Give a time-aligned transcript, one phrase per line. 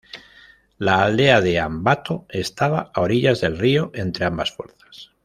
[0.79, 5.11] La aldea de Ambato estaba a orillas del río entre ambas fuerzas.